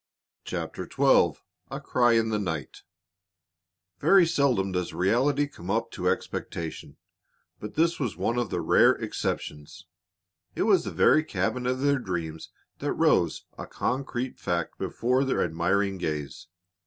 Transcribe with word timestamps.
CHAPTER 0.45 0.89
XII 0.91 1.33
A 1.69 1.79
CRY 1.79 2.13
IN 2.13 2.29
THE 2.29 2.39
NIGHT 2.39 2.81
Very 3.99 4.25
seldom 4.25 4.71
does 4.71 4.93
reality 4.95 5.45
come 5.45 5.69
up 5.69 5.91
to 5.91 6.09
expectation, 6.09 6.97
but 7.59 7.75
this 7.75 7.99
was 7.99 8.17
one 8.17 8.39
of 8.39 8.49
the 8.49 8.61
rare 8.61 8.93
exceptions. 8.95 9.85
It 10.55 10.63
was 10.63 10.85
the 10.85 10.91
very 10.91 11.23
cabin 11.23 11.67
of 11.67 11.81
their 11.81 11.99
dreams 11.99 12.49
that 12.79 12.93
rose, 12.93 13.45
a 13.59 13.67
concrete 13.67 14.39
fact, 14.39 14.79
before 14.79 15.23
their 15.23 15.43
admiring 15.43 15.99
gaze. 15.99 16.47